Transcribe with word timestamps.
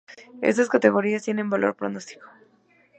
Estas 0.41 0.67
categorías 0.67 1.21
tienen 1.21 1.51
valor 1.51 1.75
pronóstico. 1.75 2.25